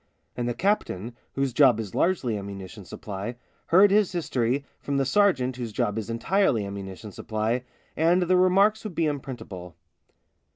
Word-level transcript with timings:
And 0.35 0.49
the 0.49 0.55
captain, 0.55 1.15
whose 1.33 1.53
job 1.53 1.79
is 1.79 1.93
largely 1.93 2.35
ammunition 2.35 2.85
supply, 2.85 3.35
heard 3.67 3.91
his 3.91 4.11
history 4.11 4.65
from 4.79 4.97
the 4.97 5.05
sergeant 5.05 5.57
whose 5.57 5.71
job 5.71 5.99
is 5.99 6.09
entirely 6.09 6.65
ammunition 6.65 7.11
supply, 7.11 7.65
and 7.95 8.23
their 8.23 8.37
re 8.37 8.49
marks 8.49 8.83
would 8.83 8.95
be 8.95 9.05
unprintable. 9.05 9.75